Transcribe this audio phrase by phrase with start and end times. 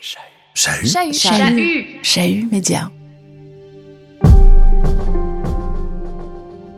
[0.00, 0.86] Chahut.
[0.86, 1.12] Chahut.
[1.12, 2.00] Chahut.
[2.02, 2.90] Chahut Média.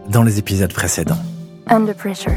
[0.08, 1.18] Dans les épisodes précédents.
[1.68, 2.32] Under pressure.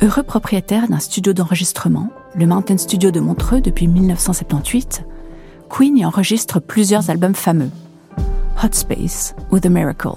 [0.00, 5.04] Heureux propriétaire d'un studio d'enregistrement, le Mountain Studio de Montreux depuis 1978,
[5.68, 7.70] Queen y enregistre plusieurs albums fameux.
[8.62, 10.16] Hot Space ou The Miracle.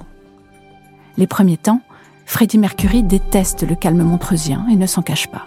[1.18, 1.82] Les premiers temps,
[2.26, 5.46] Freddie Mercury déteste le calme montreusien et ne s'en cache pas.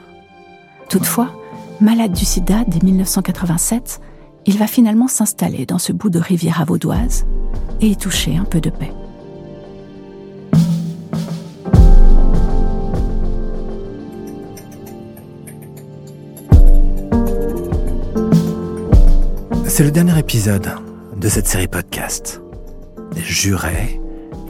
[0.91, 1.33] Toutefois,
[1.81, 4.01] malade du sida dès 1987,
[4.47, 7.27] il va finalement s'installer dans ce bout de rivière vaudoise
[7.81, 8.93] et y toucher un peu de paix.
[19.67, 20.73] C'est le dernier épisode
[21.17, 22.41] de cette série podcast.
[23.15, 24.01] Juré,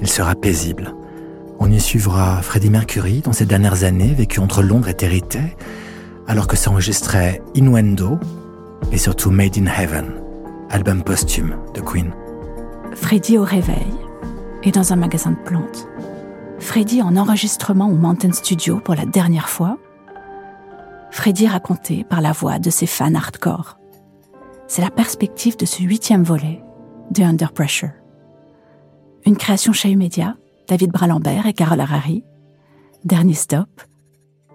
[0.01, 0.95] il sera paisible.
[1.59, 5.40] On y suivra Freddie Mercury dans ses dernières années vécues entre Londres et Territé,
[6.28, 8.18] alors que s'enregistrait Innuendo
[8.92, 10.23] et surtout Made in Heaven,
[10.70, 12.12] album posthume de Queen.
[12.95, 13.93] Freddie au réveil
[14.62, 15.88] et dans un magasin de plantes.
[16.60, 19.79] Freddie en enregistrement au Mountain Studio pour la dernière fois.
[21.10, 23.79] Freddie raconté par la voix de ses fans hardcore
[24.68, 26.62] c'est la perspective de ce huitième volet
[27.10, 27.90] de Under Pressure.
[29.26, 30.37] Une création chez Media,
[30.68, 32.23] David Bralambert et Carole Harari.
[33.04, 33.68] Dernier stop,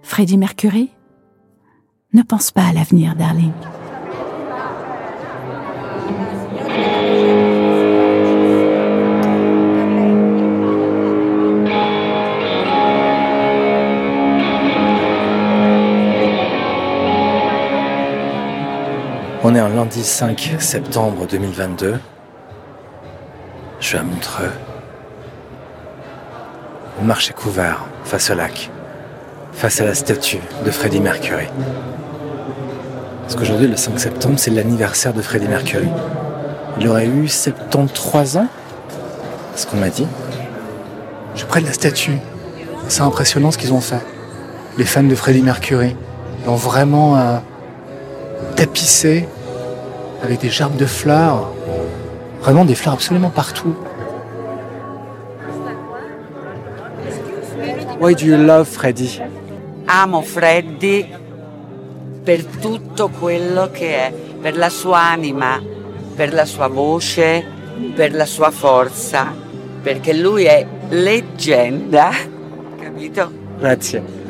[0.02, 0.90] Freddie Mercury.
[2.14, 3.50] Ne pense pas à l'avenir, darling.
[19.42, 21.98] On est un lundi 5 septembre 2022.
[23.80, 24.52] Je suis à Montreux.
[27.02, 28.70] Marché couvert, face au lac,
[29.52, 31.48] face à la statue de Freddie Mercury.
[33.24, 35.88] Parce qu'aujourd'hui, le 5 septembre, c'est l'anniversaire de Freddie Mercury.
[36.78, 38.48] Il aurait eu 73 ans,
[39.54, 40.06] c'est ce qu'on m'a dit.
[41.34, 42.18] Je de la statue.
[42.88, 44.00] C'est impressionnant ce qu'ils ont fait.
[44.76, 45.96] Les fans de Freddie Mercury
[46.46, 47.38] l'ont vraiment euh,
[48.56, 49.26] tapissé
[50.22, 51.50] avec des gerbes de fleurs.
[52.42, 53.74] Vraiment des fleurs absolument partout.
[58.00, 59.20] Why do you love Freddie?
[59.88, 61.06] Amo Freddy
[62.24, 65.62] per tutto quello che è, per la sua anima,
[66.16, 67.44] per la sua voce,
[67.94, 69.34] per la sua forza,
[69.82, 72.10] perché lui è leggenda,
[72.80, 73.30] capito?
[73.58, 74.22] Grazie.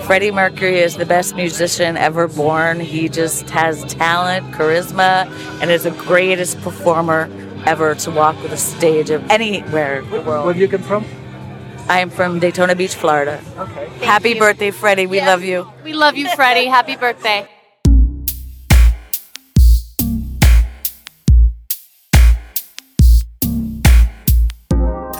[0.00, 2.80] Freddie Mercury is the best musician ever born.
[2.80, 5.28] He just has talent, charisma,
[5.60, 7.28] and is the greatest performer
[7.66, 10.46] ever to walk with a stage of anywhere in the world.
[10.46, 11.04] Where do you come from?
[11.90, 13.40] I am from Daytona Beach, Florida.
[13.58, 13.88] Okay.
[14.04, 15.06] Happy birthday, Freddie.
[15.06, 15.66] We love you.
[15.84, 16.66] We love you, Freddie.
[16.70, 17.46] Happy birthday.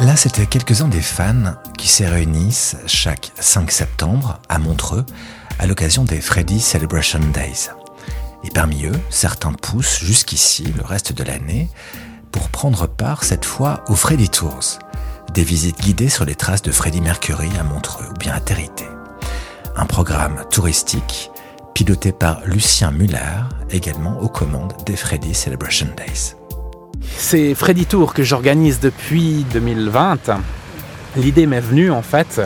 [0.01, 5.06] Là, c'était quelques-uns des fans qui se réunissent chaque 5 septembre à Montreux
[5.59, 7.71] à l'occasion des Freddy Celebration Days.
[8.45, 11.69] Et parmi eux, certains poussent jusqu'ici le reste de l'année
[12.31, 14.79] pour prendre part cette fois aux Freddy Tours,
[15.33, 18.84] des visites guidées sur les traces de Freddie Mercury à Montreux ou bien à Territé.
[19.77, 21.31] Un programme touristique
[21.75, 26.34] piloté par Lucien Muller, également aux commandes des Freddy Celebration Days.
[27.17, 30.31] C'est Freddy Tour que j'organise depuis 2020.
[31.17, 32.41] L'idée m'est venue en fait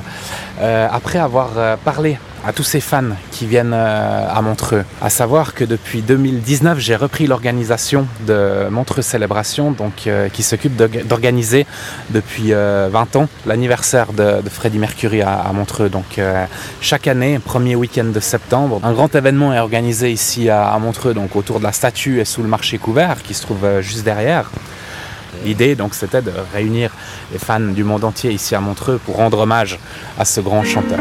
[0.61, 4.85] euh, après avoir euh, parlé à tous ces fans qui viennent euh, à Montreux.
[5.01, 10.77] À savoir que depuis 2019, j'ai repris l'organisation de Montreux Célébration, donc euh, qui s'occupe
[10.77, 11.67] d'organiser
[12.11, 15.89] depuis euh, 20 ans l'anniversaire de, de, Freddie Mercury à, Montreux.
[15.89, 16.45] Donc euh,
[16.81, 21.15] chaque année, premier week-end de septembre, un grand événement est organisé ici à, à, Montreux,
[21.15, 24.05] donc autour de la statue et sous le marché couvert qui se trouve euh, juste
[24.05, 24.51] derrière.
[25.45, 26.91] L'idée donc c'était de réunir
[27.33, 29.79] les fans du monde entier ici à Montreux pour rendre hommage
[30.19, 31.01] à ce grand chanteur.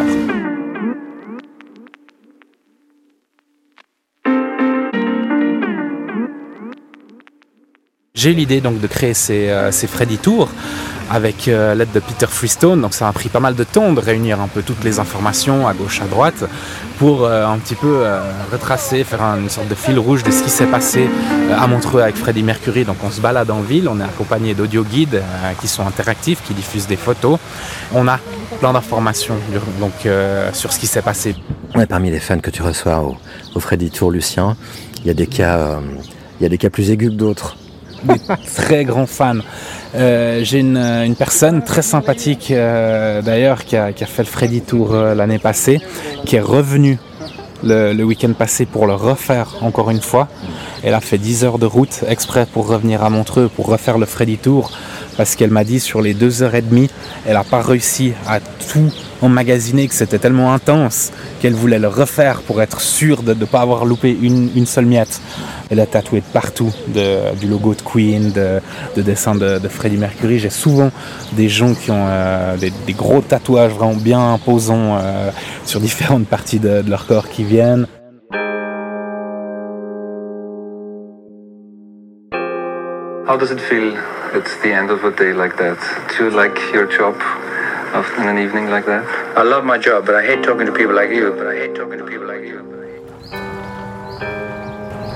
[8.13, 10.49] J'ai eu l'idée donc de créer ces, euh, ces Freddy Tours
[11.09, 12.81] avec euh, l'aide de Peter Freestone.
[12.81, 15.65] Donc ça a pris pas mal de temps de réunir un peu toutes les informations
[15.65, 16.43] à gauche, à droite
[16.99, 18.21] pour euh, un petit peu euh,
[18.51, 22.01] retracer, faire une sorte de fil rouge de ce qui s'est passé euh, à Montreux
[22.01, 22.83] avec Freddie Mercury.
[22.83, 25.23] Donc on se balade en ville, on est accompagné d'audio guides
[25.61, 27.39] qui sont interactifs, qui diffusent des photos.
[27.93, 28.19] On a
[28.59, 29.37] plein d'informations
[29.79, 29.93] donc
[30.53, 31.33] sur ce qui s'est passé.
[31.75, 33.15] Ouais, parmi les fans que tu reçois au,
[33.55, 34.57] au Freddy Tour, Lucien,
[34.99, 35.79] il y a des cas,
[36.39, 37.55] il y a des cas plus aigus que d'autres.
[38.03, 38.19] Des
[38.55, 39.39] très grands fans.
[39.95, 45.13] Euh, J'ai une, personne très sympathique euh, d'ailleurs qui a, fait le Freddy Tour euh,
[45.13, 45.79] l'année passée,
[46.25, 46.97] qui est revenue
[47.63, 50.27] le, week-end passé pour le refaire encore une fois.
[50.83, 54.05] Elle a fait 10 heures de route exprès pour revenir à Montreux, pour refaire le
[54.05, 54.71] Freddy Tour,
[55.17, 56.89] parce qu'elle m'a dit sur les deux heures et demie,
[57.25, 62.41] elle n'a pas réussi à tout emmagasiner, que c'était tellement intense qu'elle voulait le refaire
[62.41, 65.21] pour être sûre de ne pas avoir loupé une, seule miette.
[65.69, 68.59] Elle a tatoué partout du logo de Queen, de,
[68.95, 70.39] de dessins de, de Freddie Mercury.
[70.39, 70.91] J'ai souvent
[71.33, 75.29] des gens qui ont euh, des, gros tatouages vraiment bien imposants euh,
[75.65, 77.87] sur différentes parties de, leur corps qui viennent.
[83.27, 83.95] How does it feel?
[84.33, 85.77] At the end of a day like that?
[86.17, 87.15] Do you like your job?
[87.93, 89.03] In an evening like that?
[89.35, 91.33] I love my job, but I hate talking to people like you.
[91.37, 92.61] But I hate talking to people like you.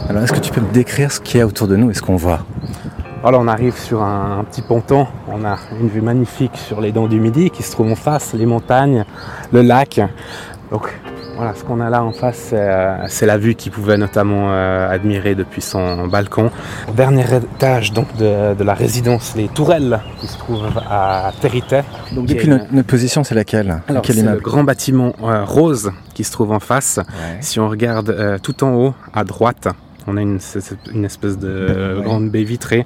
[0.10, 1.94] Alors, est-ce que tu peux me décrire ce qu'il y a autour de nous et
[1.94, 2.40] ce qu'on voit?
[3.24, 6.92] Alors on arrive sur un, un, petit ponton, on a une vue magnifique sur les
[6.92, 9.04] dents du Midi qui se trouve en face, les montagnes,
[9.52, 10.00] le lac.
[10.70, 10.94] Donc
[11.36, 12.54] voilà, ce qu'on a là en face,
[13.08, 16.52] c'est la vue qu'il pouvait notamment euh, admirer depuis son balcon.
[16.96, 21.84] Dernier étage donc de, de, la résidence, les tourelles qui se trouvent à Territet.
[22.14, 23.82] Donc depuis notre, notre, position, c'est laquelle?
[23.88, 26.98] Alors c'est le grand bâtiment euh, rose qui se trouve en face.
[26.98, 27.38] Ouais.
[27.42, 29.68] Si on regarde euh, tout en haut, à droite,
[30.08, 30.40] on a une,
[30.94, 32.04] une espèce de ouais.
[32.04, 32.86] grande baie vitrée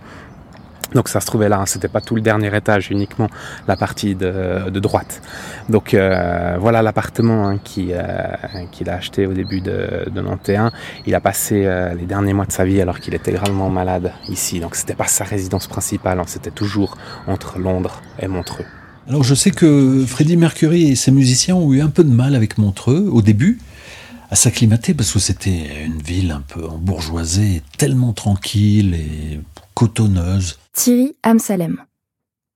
[0.94, 1.66] donc ça se trouvait là, hein.
[1.66, 3.30] c'était pas tout le dernier étage, uniquement
[3.68, 5.22] la partie de, droite.
[5.68, 10.72] Donc euh, voilà l'appartement hein, qu'il euh, qu a acheté au début de, de 91.
[11.06, 14.14] Il a passé euh, les derniers mois de sa vie alors qu'il était gravement malade
[14.30, 14.60] ici.
[14.60, 16.26] Donc c'était pas sa résidence principale, hein.
[16.28, 16.98] c'était toujours
[17.28, 18.66] entre Londres et Montreux.
[19.08, 22.36] Alors je sais que Freddie Mercury et ses musiciens ont eu un peu de mal
[22.36, 23.60] avec Montreux au début
[24.32, 29.40] à s'acclimater parce que c'était une ville un peu embourgeoisée, tellement tranquille et
[29.80, 30.60] cotonneuse.
[30.74, 31.78] Thierry Amsalem,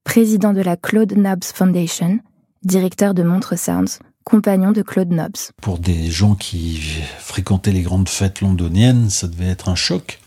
[0.04, 2.20] président de la Claude Nobbs Foundation,
[2.64, 5.54] directeur de Montre Sounds, compagnon de Claude Nobbs.
[5.62, 6.82] Pour des gens qui
[7.20, 10.20] fréquentaient les grandes fêtes londoniennes, ça devait être un choc.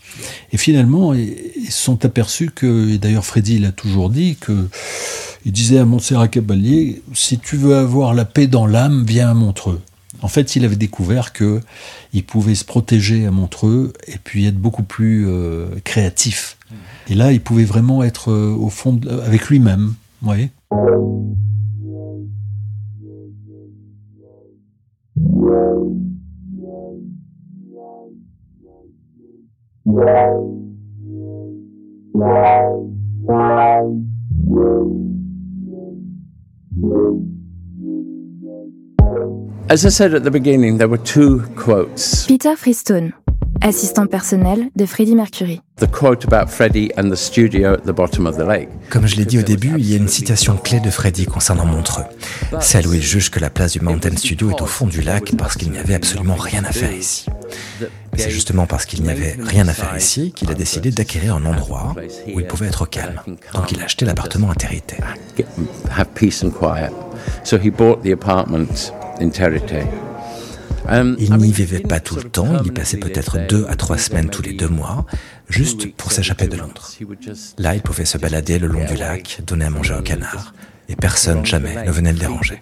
[0.53, 4.67] Et finalement, ils se sont aperçus que, et d'ailleurs Freddy l'a toujours dit, que
[5.45, 9.35] il disait à Montserrat Caballé, si tu veux avoir la paix dans l'âme, viens à
[9.35, 9.83] Montreux.
[10.23, 11.61] En fait, il avait découvert que
[12.15, 16.56] il pouvait se protéger à Montreux et puis être beaucoup plus euh, créatif.
[17.09, 19.95] Et là, il pouvait vraiment être euh, au fond de, avec lui-même.
[20.23, 20.51] Oui.
[39.69, 42.25] As I said at the beginning, there were two quotes.
[42.27, 43.13] Peter Freestone,
[43.63, 45.61] assistant personnel de Freddie Mercury.
[45.79, 48.69] The quote about Freddie and the studio at the bottom of the lake.
[48.91, 51.67] Comme je l'ai dit au début, il y a une citation clé de Freddie concernant
[51.67, 52.05] Montreux.
[52.61, 55.33] Celle où il juge que la place du Mountain Studio est au fond du lac
[55.37, 57.27] parce qu'il n'y avait absolument rien à faire ici.
[58.17, 61.45] C'est justement parce qu'il n'y avait rien à faire ici qu'il a décidé d'acquérir un
[61.45, 61.95] endroit
[62.33, 63.21] où il pouvait être au calme.
[63.55, 64.97] Donc il a acheté l'appartement à Territé.
[70.89, 74.31] Il n'y vivait pas tout le temps, il y passait peut-être deux à trois semaines
[74.31, 75.05] tous les deux mois,
[75.49, 76.91] juste pour s'échapper de Londres.
[77.59, 80.55] Là, il pouvait se balader le long du lac, donner à manger aux canards,
[80.89, 82.61] et personne jamais ne venait le déranger.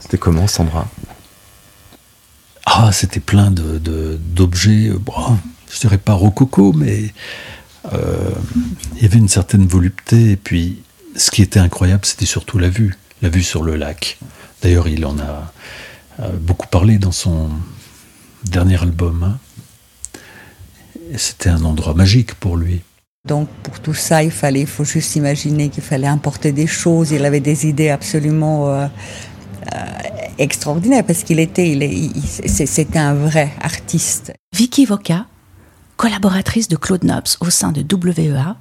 [0.00, 0.88] C'était comment, Sandra?
[2.66, 5.38] Ah, c'était plein de, de, d'objets, bon,
[5.72, 7.12] je dirais pas rococo, mais
[7.92, 8.30] euh,
[8.96, 10.82] il y avait une certaine volupté, et puis
[11.18, 14.18] ce qui était incroyable, c'était surtout la vue, la vue sur le lac.
[14.62, 15.52] D'ailleurs, il en a
[16.20, 17.50] euh, beaucoup parlé dans son
[18.44, 19.22] dernier album.
[19.22, 19.38] Hein.
[21.16, 22.82] C'était un endroit magique pour lui.
[23.26, 27.10] Donc pour tout ça, il fallait, il faut juste imaginer qu'il fallait importer des choses.
[27.10, 28.86] Il avait des idées absolument euh,
[29.74, 29.78] euh,
[30.38, 34.32] extraordinaires parce qu'il était, il, il, c'était un vrai artiste.
[34.54, 35.26] Vicky Voca,
[35.96, 38.56] collaboratrice de Claude Nobbs au sein de WEA,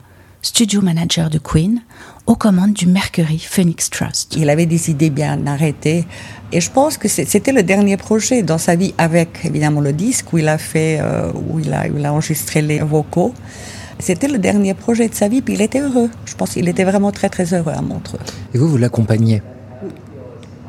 [0.48, 1.82] studio manager de Queen,
[2.26, 4.38] aux commandes du Mercury Phoenix Trust.
[4.38, 6.06] Il avait des idées bien arrêtées
[6.54, 10.32] et je pense que c'était le dernier projet dans sa vie avec évidemment le disque
[10.32, 13.34] où il a fait, euh, où il a, où il a enregistré les vocaux.
[14.00, 16.10] C'était le dernier projet de sa vie, puis il était heureux.
[16.26, 18.20] Je pense qu'il était vraiment très très heureux à Montreux.
[18.54, 19.42] Et vous, vous l'accompagnez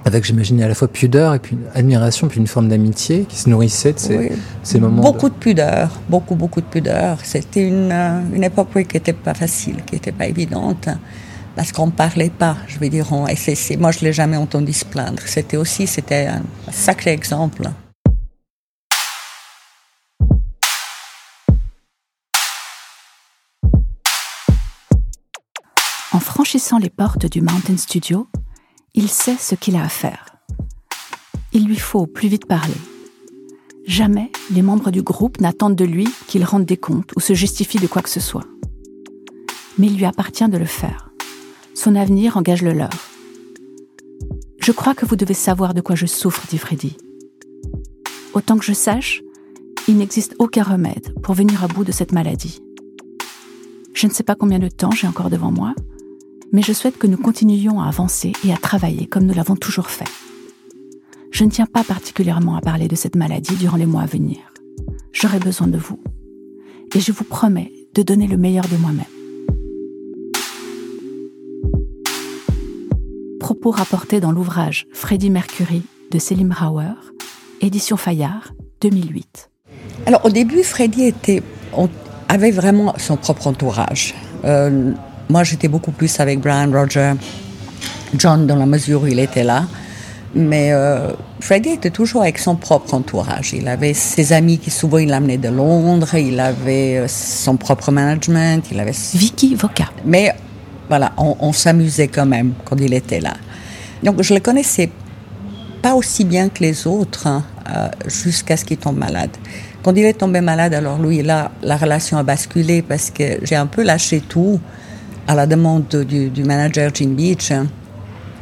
[0.08, 3.36] avec, j'imagine, à la fois pudeur et puis une admiration, puis une forme d'amitié qui
[3.36, 4.28] se nourrissait de ces, oui.
[4.64, 5.02] ces moments.
[5.02, 5.34] Beaucoup de...
[5.34, 5.38] de...
[5.38, 7.18] pudeur, beaucoup, beaucoup de pudeur.
[7.22, 7.92] C'était une,
[8.34, 10.88] une époque oui, qui n'était pas facile, qui n'était pas évidente,
[11.54, 13.92] parce qu'on ne parlait pas, je veux dire, on, et c est, c est, moi
[13.92, 15.22] je ne l'ai jamais entendu se plaindre.
[15.26, 17.68] C'était aussi, c'était un sacré exemple.
[26.38, 28.28] franchissant les portes du Mountain Studio,
[28.94, 30.26] il sait ce qu'il a à faire.
[31.52, 32.74] Il lui faut plus vite parler.
[33.86, 37.78] Jamais les membres du groupe n'attendent de lui qu'il rende des comptes ou se justifie
[37.78, 38.46] de quoi que ce soit.
[39.78, 41.10] Mais il lui appartient de le faire.
[41.74, 42.90] Son avenir engage le leur.
[44.58, 46.96] Je crois que vous devez savoir de quoi je souffre, dit Freddy.
[48.34, 49.22] Autant que je sache,
[49.86, 52.60] il n'existe aucun remède pour venir à bout de cette maladie.
[53.94, 55.74] Je ne sais pas combien de temps j'ai encore devant moi,
[56.52, 59.90] mais je souhaite que nous continuions à avancer et à travailler comme nous l'avons toujours
[59.90, 60.08] fait.
[61.30, 64.38] Je ne tiens pas particulièrement à parler de cette maladie durant les mois à venir.
[65.12, 66.00] J'aurai besoin de vous.
[66.94, 69.04] Et je vous promets de donner le meilleur de moi-même.
[73.40, 76.94] Propos rapportés dans l'ouvrage Freddie Mercury de Selim Rauer,
[77.60, 79.50] édition Fayard, 2008.
[80.06, 81.12] Alors au début, Freddie
[82.28, 84.14] avait vraiment son propre entourage.
[84.44, 84.92] Euh,
[85.28, 87.12] moi, j'étais beaucoup plus avec Brian Roger,
[88.16, 89.64] John dans la mesure où il était là.
[90.34, 93.52] Mais euh, Freddie était toujours avec son propre entourage.
[93.52, 97.90] Il avait ses amis qui souvent il l'amenait de Londres, il avait euh, son propre
[97.90, 98.94] management, il avait...
[99.14, 99.90] Vicky Voca.
[100.04, 100.34] Mais
[100.88, 103.34] voilà, on, s'amusait quand même quand il était là.
[104.02, 104.90] Donc je le connaissais
[105.82, 107.44] pas aussi bien que les autres hein,
[107.74, 109.30] euh, jusqu'à ce qu'il tombe malade.
[109.82, 113.56] Quand il est tombé malade, alors lui, là, la relation a basculé parce que j'ai
[113.56, 114.60] un peu lâché tout
[115.28, 117.52] à la demande du, manager Jim Beach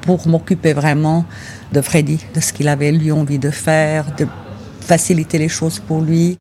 [0.02, 1.24] pour m'occuper vraiment
[1.72, 4.26] de Freddy, de ce qu'il avait lui envie de faire, de
[4.80, 6.38] faciliter les choses pour lui.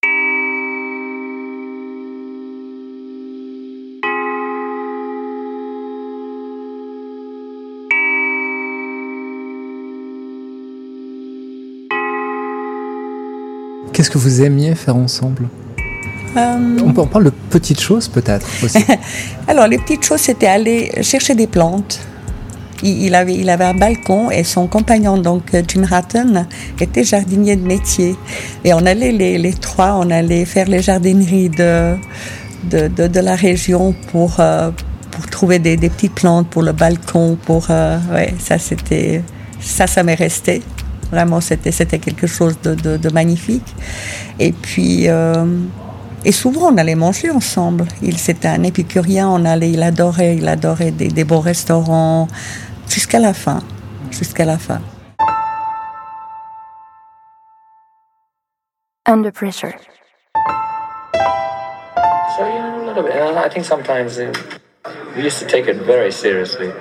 [13.93, 15.47] Qu'est-ce que vous aimiez faire ensemble?
[16.37, 18.83] Euh, on, on parle de petites choses peut-être aussi.
[19.47, 21.99] Alors les petites choses, c'était aller chercher des plantes,
[22.83, 26.45] il, avait, il avait un balcon et son compagnon, donc euh, Jim Hatton,
[26.79, 28.15] était jardinier de métier.
[28.63, 31.95] Et on allait les, trois, on allait faire les jardineries de,
[32.69, 34.71] de, la région pour, euh,
[35.11, 37.37] pour trouver des, petites plantes pour le balcon.
[37.45, 39.23] Pour, euh, ouais, ça, c'était,
[39.59, 40.61] ça, ça m'est resté.
[41.11, 43.75] Vraiment, c'était, c'était quelque chose de, magnifique.
[44.39, 45.07] Et puis,
[46.25, 47.85] et souvent, on allait manger ensemble.
[48.01, 52.27] Il, c'était un épicurien, on allait, il adorait, il adorait des, des beaux restaurants,
[52.89, 53.61] jusqu'à la fin,
[54.11, 54.81] jusqu'à la fin.
[59.07, 59.75] Under pressure.
[62.35, 63.13] So yeah, a little bit.
[63.15, 64.33] I think sometimes uh,
[65.15, 66.71] we used to take it very seriously,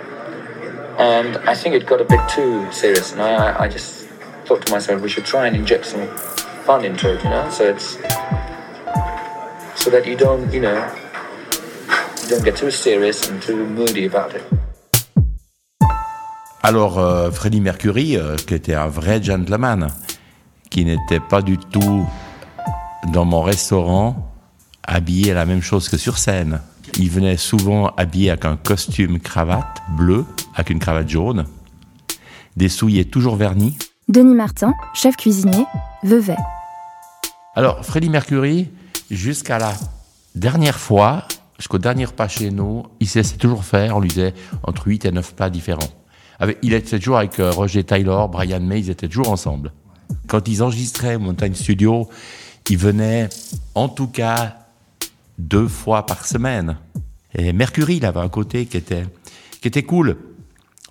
[0.98, 3.12] and I think it got a bit too serious.
[3.12, 4.08] And I, I just
[4.46, 6.08] thought to myself, we should try and inject some
[6.64, 7.48] fun into it, you know?
[7.50, 7.98] So it's
[9.84, 10.82] so that you don't, you know,
[12.22, 14.42] you don't get too serious and too moody about it.
[16.62, 19.88] Alors, euh, Freddie Mercury, euh, qui était un vrai gentleman,
[20.70, 22.06] qui n'était pas du tout
[23.12, 24.32] dans mon restaurant
[24.82, 26.62] habillé à la même chose que sur scène.
[26.98, 30.24] Il venait souvent habillé avec un costume cravate bleu,
[30.54, 31.44] avec une cravate jaune,
[32.56, 33.76] des souliers toujours vernis.
[34.08, 35.66] Denis Martin, chef cuisinier,
[36.02, 36.36] Vevey.
[37.54, 38.70] Alors, Freddie Mercury,
[39.11, 39.73] jusqu'à la
[40.34, 41.26] dernière fois,
[41.58, 45.04] jusqu'au dernier repas chez nous, il se laissait toujours faire, on lui disait entre 8
[45.06, 45.90] et 9 plats différents
[46.62, 49.73] il était toujours avec euh, Roger Taylor, Brian May, ils étaient toujours ensemble.
[50.26, 52.08] Quand ils enregistraient Montagne Studio,
[52.68, 53.28] ils venaient
[53.75, 54.56] en tout cas
[55.38, 56.76] deux fois par semaine.
[57.34, 59.04] Et Mercury, il avait un côté qui était,
[59.61, 60.16] qui était cool.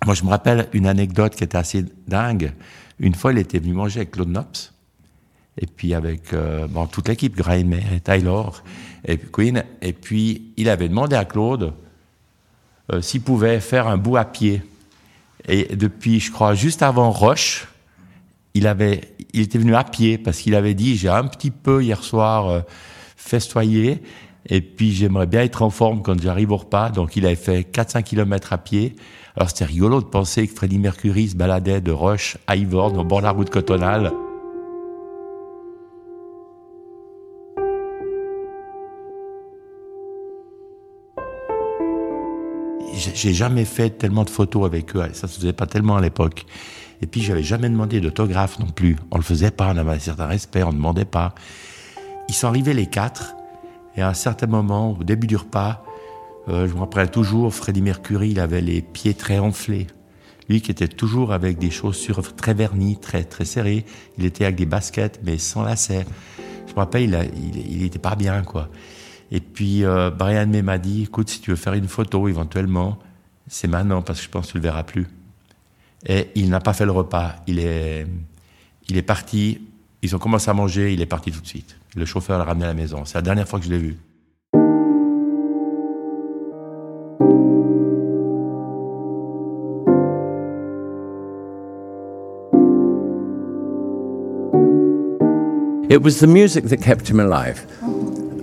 [0.04, 2.52] Moi, je me rappelle une anecdote qui était assez dingue.
[2.98, 4.73] Une fois, il était venu manger avec Claude Knops,
[5.58, 8.62] et puis avec euh, toute l'équipe, Brian May, Taylor
[9.06, 9.64] et Queen.
[9.82, 11.72] Et puis, il avait demandé à Claude
[12.92, 14.62] euh, s'il pouvait faire un bout à pied.
[15.46, 17.68] Et depuis, je crois, juste avant Roche,
[18.54, 21.82] il avait, il était venu à pied parce qu'il avait dit j'ai un petit peu
[21.82, 22.60] hier soir euh,
[23.16, 24.00] festoyé
[24.46, 26.90] et puis j'aimerais bien être en forme quand j'arrive au repas.
[26.90, 28.96] Donc il avait fait 4-5 km à pied.
[29.36, 33.04] Alors c'était rigolo de penser que Freddie Mercury se baladait de Roche à Yvonne au
[33.04, 34.12] bord de la route cotonale.
[42.96, 45.04] J'ai jamais fait tellement de photos avec eux.
[45.12, 46.46] Ça se faisait pas tellement à l'époque.
[47.02, 48.96] Et puis, j'avais jamais demandé d'autographe non plus.
[49.10, 51.34] On le faisait pas, on avait un certain respect, on ne demandait pas.
[52.28, 53.34] Ils sont arrivés les quatre,
[53.96, 55.84] et à un certain moment, au début du repas,
[56.48, 59.86] euh, je me rappelle toujours, Freddie Mercury, il avait les pieds très enflés.
[60.48, 63.84] Lui qui était toujours avec des chaussures très vernies, très, très serrées.
[64.18, 66.04] Il était avec des baskets, mais sans lacets.
[66.66, 68.68] Je me rappelle, il, il, était pas bien, quoi.
[69.30, 72.98] Et puis, euh, Brian May m'a dit, écoute, si tu veux faire une photo éventuellement,
[73.48, 75.06] c'est maintenant parce que je pense que tu le verras plus.
[76.06, 77.36] Et il n'a pas fait le repas.
[77.46, 78.06] Il est,
[78.88, 79.60] il est parti.
[80.02, 80.92] Ils ont commencé à manger.
[80.92, 81.76] Il est parti tout de suite.
[81.96, 83.04] Le chauffeur l'a ramené à la maison.
[83.04, 83.96] C'est la dernière fois que je l'ai vu.
[95.90, 97.20] It was the music that kept him.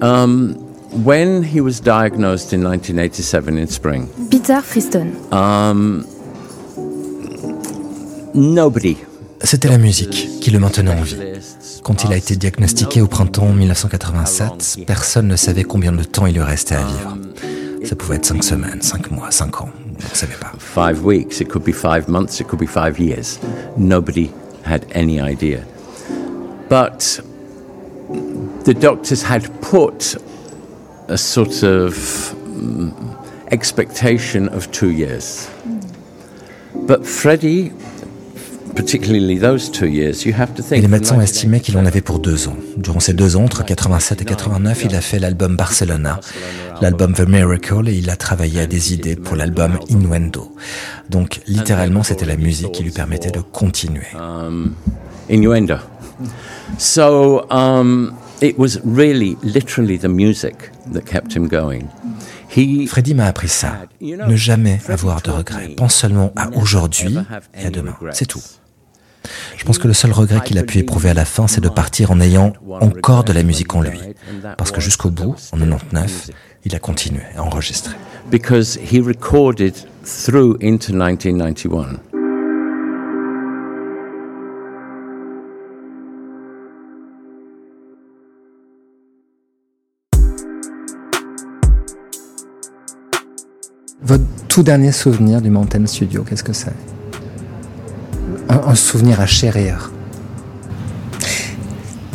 [0.01, 5.13] Um, when he was diagnosed in 1987 in spring, Peter Friston.
[5.31, 6.05] um,
[8.33, 8.97] nobody
[9.43, 11.17] C'était la musique qui le maintenait en vie.
[11.83, 16.35] Quand il a été diagnostiqué au printemps 1987, personne ne savait combien de temps il
[16.35, 17.17] lui restait à vivre.
[17.83, 20.51] Ça pouvait être cinq semaines, cinq mois, cinq ans, on ne savait pas.
[20.59, 23.39] five weeks, it could be five months, it could be five years.
[23.77, 24.29] Nobody
[24.63, 25.61] had any idea.
[26.69, 27.19] But
[28.63, 30.17] the doctors had put
[31.11, 32.91] a sort of mm,
[33.51, 35.47] expectation of two years.
[36.87, 37.71] But Freddie,
[38.75, 40.81] particularly those two years, you have to Et think.
[40.83, 42.55] les médecins estimaient qu'il en avait pour deux ans.
[42.77, 46.19] Durant ces deux ans, entre 87 et 89, il a fait l'album Barcelona,
[46.81, 50.55] l'album The Miracle, et il a travaillé à des idées pour l'album Innuendo.
[51.09, 54.07] Donc, littéralement, c'était la musique qui lui permettait de continuer.
[54.15, 54.73] um,
[55.29, 55.75] innuendo.
[56.77, 61.87] So um, it was really, literally the music that kept him going.
[62.49, 63.79] He Freddy m'a appris ça.
[64.01, 65.69] Ne jamais avoir de regrets.
[65.69, 67.17] Pense seulement à aujourd'hui
[67.55, 67.95] et à demain.
[68.11, 68.41] C'est tout.
[69.55, 71.69] Je pense que le seul regret qu'il a pu éprouver à la fin, c'est de
[71.69, 73.99] partir en ayant encore de la musique en lui.
[74.57, 76.31] Parce que jusqu'au bout, en 99,
[76.65, 77.95] il a continué à enregistrer.
[78.31, 81.99] because he recorded through into 1991.
[94.03, 96.73] Votre tout dernier souvenir du Mountain Studio, qu'est-ce que c'est?
[98.49, 99.91] Un, un souvenir à chérir.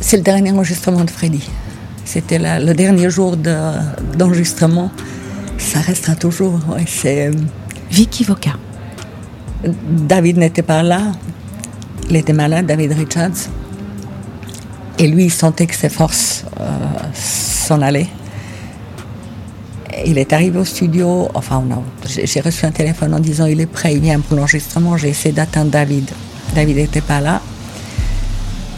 [0.00, 1.48] C'est le dernier enregistrement de Freddy.
[2.04, 4.90] C'était le dernier jour de- d'enregistrement.
[5.58, 6.60] Ça restera toujours.
[6.68, 7.32] ouais, c'est, euh,
[7.90, 8.52] Vicky Voca.
[9.88, 11.12] David n'était pas là.
[12.10, 13.49] Il était malade, David Richards.
[14.99, 16.64] Et lui, il sentait que ses forces euh,
[17.14, 18.08] s'en allaient.
[20.08, 21.28] Il est arrivé au studio.
[21.34, 21.64] Enfin,
[22.06, 24.97] j'ai reçu un téléphone en disant il est prêt, il vient pour l'enregistrement.
[24.97, 26.08] J'ai essayé d'atteindre David.
[26.54, 27.42] David n'était pas là.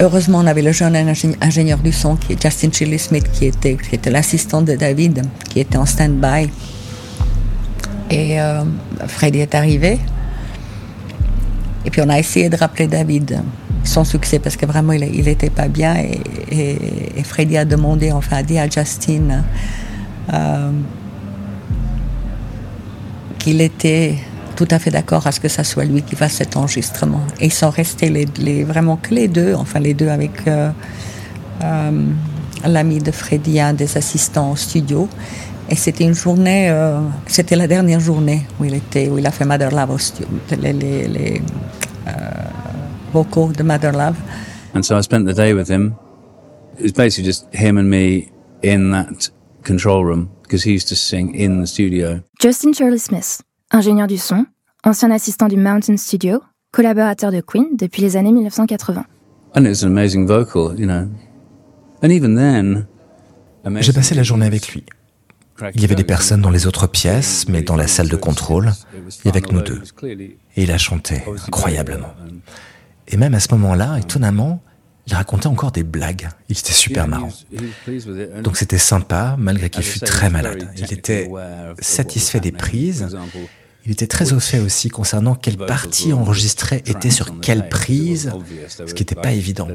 [0.00, 3.44] Heureusement, on avait le jeune ingé- ingénieur du son, qui est Justin Shirley Smith, qui
[3.44, 3.76] était,
[4.10, 6.48] l'assistant de David, qui était en stand-by.
[8.10, 8.62] Et euh,
[9.06, 9.98] Freddy est arrivé.
[11.84, 13.42] Et puis on a essayé de rappeler David,
[13.84, 15.94] sans succès, parce que vraiment il n'était pas bien.
[16.50, 19.42] Et Freddy a demandé, enfin a dit à Justin
[20.32, 20.70] euh,
[23.48, 24.14] qu'il était
[24.56, 27.22] tout à fait d'accord à ce que ça soit lui qui fasse cet enregistrement.
[27.40, 30.70] Et ils sont restés les, vraiment que les deux, enfin les deux avec euh,
[31.64, 32.02] euh,
[32.66, 35.08] l'ami de Freddy, un des assistants au studio.
[35.70, 39.30] Et c'était une journée, euh, c'était la dernière journée où il était, où il a
[39.30, 40.28] fait Mother Love au studio,
[40.60, 41.40] les,
[43.14, 44.16] vocaux de Mother Love.
[44.74, 45.94] And so I spent the day with him.
[46.78, 48.30] Basically just him and me
[48.62, 49.30] in that
[49.68, 52.20] control room because he used to sing in the studio.
[52.40, 54.46] Justin Shirley Smith, ingénieur du son,
[54.84, 56.40] ancien assistant du Mountain Studio,
[56.72, 59.04] collaborateur de Queen depuis les années 1980.
[59.54, 61.08] And it was an amazing vocal, you know.
[62.02, 62.86] And even then,
[63.80, 64.84] J'ai passé la journée avec lui.
[65.74, 68.72] Il y avait des personnes dans les autres pièces, mais dans la salle de contrôle,
[69.24, 69.82] il y avait que nous deux.
[70.56, 72.14] Et il a chanté incroyablement.
[73.08, 74.62] Et même à ce moment-là, étonnamment,
[75.08, 76.28] il racontait encore des blagues.
[76.48, 77.30] Il était super marrant.
[78.42, 80.68] Donc c'était sympa, malgré qu'il fût très malade.
[80.76, 81.30] Il était
[81.80, 83.08] satisfait des prises.
[83.86, 88.32] Il était très au fait aussi concernant quelle partie enregistrée était sur quelle prise,
[88.68, 89.68] ce qui n'était pas évident.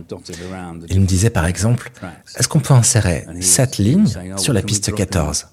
[0.89, 1.91] Il me disait par exemple,
[2.37, 4.05] est-ce qu'on peut insérer cette ligne
[4.37, 5.47] sur la piste 14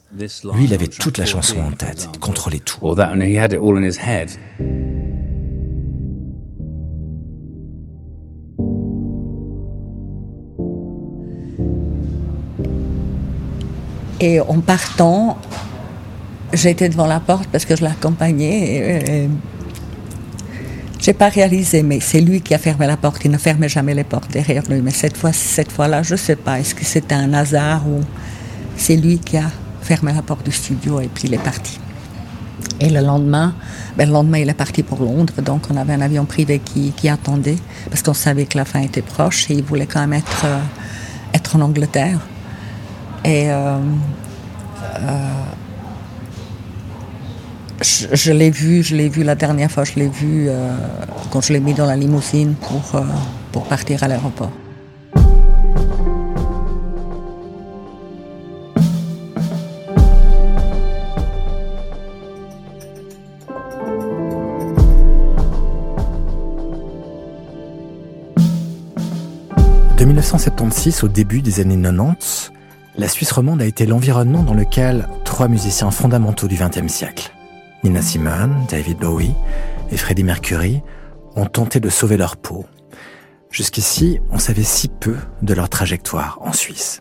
[0.55, 2.81] Lui, il avait toute la chanson en tête, il contrôlait tout.
[14.21, 15.39] Et en partant,
[16.53, 19.01] j'étais devant la porte parce que je l'accompagnais.
[19.09, 19.29] euh,
[21.01, 23.25] J'ai pas réalisé, mais c'est lui qui a fermé la porte.
[23.25, 24.83] Il ne fermait jamais les portes derrière lui.
[24.83, 26.61] Mais cette fois, cette fois-là, je sais pas.
[26.61, 28.01] Est-ce que c'était un hasard ou
[28.77, 29.51] c'est lui qui a
[29.83, 31.81] fermé la porte du studio et puis il est parti.
[32.79, 33.55] Et le lendemain,
[33.97, 35.35] ben, le lendemain, il est parti pour Londres.
[35.43, 37.57] Donc, on avait un avion privé qui, attendait
[37.89, 40.59] parce qu'on savait que la fin était proche et il voulait quand même être, euh,
[41.35, 42.21] être en Angleterre.
[43.25, 43.79] Et euh,
[44.99, 45.19] euh,
[47.83, 50.75] je, l'ai vu, je l'ai vu la dernière fois, je l'ai vu euh,
[51.31, 53.03] quand je l'ai mis dans la limousine pour,
[53.53, 54.51] pour partir à l'aéroport.
[69.99, 72.53] De 1976 au début des années 90,
[73.01, 77.33] la Suisse romande a été l'environnement dans lequel trois musiciens fondamentaux du XXe siècle,
[77.83, 79.33] Nina Simone, David Bowie
[79.91, 80.83] et Freddie Mercury,
[81.35, 82.67] ont tenté de sauver leur peau.
[83.51, 87.01] Jusqu'ici, on savait si peu de leur trajectoire en Suisse.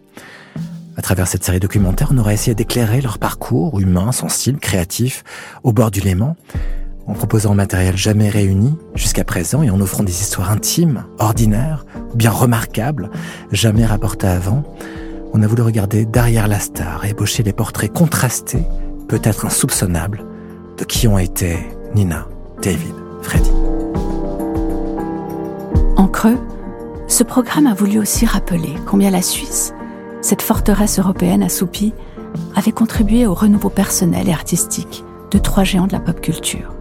[0.96, 5.26] À travers cette série documentaire, on aurait essayé d'éclairer leur parcours humain, sensible, créatif,
[5.64, 6.38] au bord du Léman,
[7.08, 11.86] en proposant un matériel jamais réuni jusqu'à présent et en offrant des histoires intimes, ordinaires,
[12.16, 13.12] bien remarquables,
[13.52, 14.64] jamais rapportées avant,
[15.34, 18.64] on a voulu regarder derrière la star et ébaucher les portraits contrastés,
[19.08, 20.26] peut-être insoupçonnables,
[20.78, 21.58] de qui ont été
[21.96, 22.28] Nina,
[22.62, 23.52] David, Freddie.
[25.98, 26.38] En creux,
[27.08, 29.74] ce programme a voulu aussi rappeler combien la Suisse,
[30.22, 31.94] cette forteresse européenne assoupie,
[32.56, 36.74] avait contribué au renouveau personnel et artistique de trois géants de la pop culture.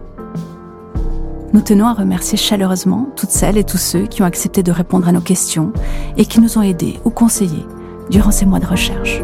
[1.51, 5.07] Nous tenons à remercier chaleureusement toutes celles et tous ceux qui ont accepté de répondre
[5.07, 5.73] à nos questions
[6.15, 7.65] et qui nous ont aidés ou conseillés
[8.09, 9.21] durant ces mois de recherche.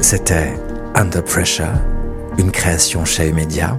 [0.00, 0.54] C'était
[0.94, 1.66] Under Pressure,
[2.38, 3.76] une création chez Media.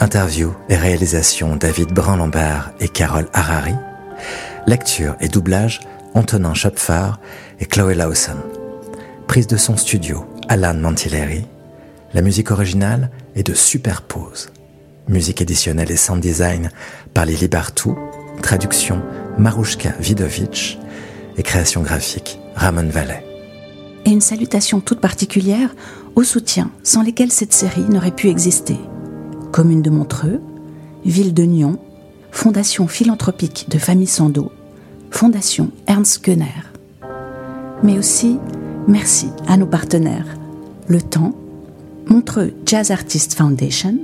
[0.00, 3.74] Interview et réalisation David Brun-Lambert et Carole Harari.
[4.66, 5.80] Lecture et doublage
[6.14, 7.12] Antonin Schopfer
[7.60, 8.36] et Chloé Lawson.
[9.26, 11.46] Prise de son studio Alan Mantilleri.
[12.12, 14.50] La musique originale est de Superpose.
[15.08, 16.70] Musique éditionnelle et sound design
[17.12, 17.96] par Lili Bartou.
[18.42, 19.02] Traduction
[19.38, 20.78] Marushka Vidovic.
[21.36, 23.24] Et création graphique Ramon Vallet.
[24.04, 25.74] Et une salutation toute particulière
[26.14, 28.76] aux soutiens sans lesquels cette série n'aurait pu exister.
[29.50, 30.40] Commune de Montreux,
[31.04, 31.78] Ville de Nyon,
[32.30, 34.50] Fondation philanthropique de Famille Sando,
[35.10, 36.46] Fondation Ernst Gunner.
[37.82, 38.38] Mais aussi,
[38.88, 40.26] merci à nos partenaires,
[40.88, 41.34] Le Temps,
[42.06, 43.98] Montreux Jazz Artist Foundation,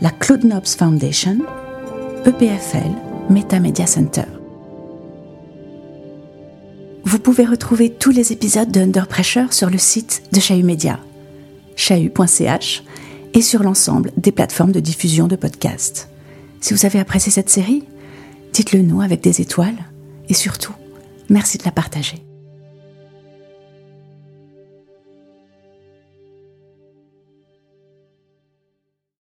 [0.00, 1.38] la Claude Nobs Foundation,
[2.26, 2.90] EPFL,
[3.30, 4.24] Meta Media Center.
[7.04, 10.98] Vous pouvez retrouver tous les épisodes de Under Pressure sur le site de Chahut Media,
[11.76, 12.82] chahut.ch,
[13.32, 16.08] et sur l'ensemble des plateformes de diffusion de podcasts.
[16.60, 17.84] Si vous avez apprécié cette série,
[18.52, 19.76] dites-le nous avec des étoiles
[20.28, 20.74] et surtout,
[21.28, 22.25] merci de la partager.